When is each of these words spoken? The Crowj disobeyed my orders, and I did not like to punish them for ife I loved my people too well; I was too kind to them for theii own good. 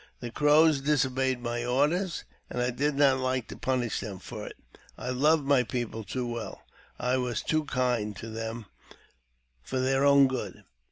The 0.19 0.31
Crowj 0.31 0.83
disobeyed 0.83 1.39
my 1.43 1.63
orders, 1.63 2.23
and 2.49 2.59
I 2.59 2.71
did 2.71 2.95
not 2.95 3.19
like 3.19 3.47
to 3.49 3.55
punish 3.55 3.99
them 3.99 4.17
for 4.17 4.45
ife 4.47 4.51
I 4.97 5.11
loved 5.11 5.45
my 5.45 5.61
people 5.61 6.03
too 6.03 6.25
well; 6.25 6.63
I 6.99 7.17
was 7.17 7.43
too 7.43 7.65
kind 7.65 8.15
to 8.17 8.29
them 8.29 8.65
for 9.61 9.77
theii 9.77 10.01
own 10.03 10.27
good. 10.27 10.63